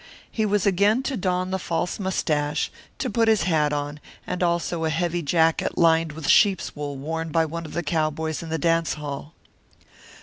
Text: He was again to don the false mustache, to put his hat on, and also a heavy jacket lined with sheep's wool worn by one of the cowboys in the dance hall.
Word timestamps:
He 0.31 0.47
was 0.47 0.65
again 0.65 1.03
to 1.03 1.15
don 1.15 1.51
the 1.51 1.59
false 1.59 1.99
mustache, 1.99 2.71
to 2.97 3.07
put 3.07 3.27
his 3.27 3.43
hat 3.43 3.71
on, 3.71 3.99
and 4.25 4.41
also 4.41 4.83
a 4.83 4.89
heavy 4.89 5.21
jacket 5.21 5.77
lined 5.77 6.13
with 6.13 6.27
sheep's 6.27 6.75
wool 6.75 6.97
worn 6.97 7.29
by 7.31 7.45
one 7.45 7.67
of 7.67 7.73
the 7.73 7.83
cowboys 7.83 8.41
in 8.41 8.49
the 8.49 8.57
dance 8.57 8.95
hall. 8.95 9.35